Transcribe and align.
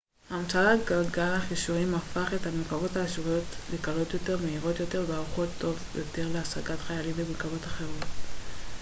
המצאת 0.29 0.79
גלגל 0.85 1.33
החישורים 1.33 1.95
הפך 1.95 2.33
את 2.33 2.47
המרכבות 2.47 2.95
האשוריות 2.95 3.43
לקלות 3.73 4.13
יותר 4.13 4.37
מהירות 4.37 4.79
יותר 4.79 5.05
וערוכות 5.07 5.49
טוב 5.57 5.77
יותר 5.95 6.27
להשגת 6.33 6.79
חיילים 6.79 7.13
ומרכבות 7.17 7.63
אחרות 7.63 8.05